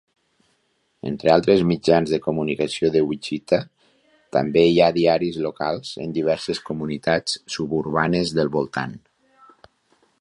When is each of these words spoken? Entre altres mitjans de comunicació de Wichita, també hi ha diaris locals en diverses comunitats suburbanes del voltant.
Entre 1.09 1.33
altres 1.33 1.59
mitjans 1.71 2.13
de 2.13 2.19
comunicació 2.23 2.89
de 2.95 3.03
Wichita, 3.09 3.59
també 4.37 4.65
hi 4.71 4.81
ha 4.81 4.89
diaris 4.97 5.39
locals 5.47 5.93
en 6.07 6.17
diverses 6.19 6.65
comunitats 6.71 7.39
suburbanes 7.59 8.35
del 8.41 8.53
voltant. 8.59 8.99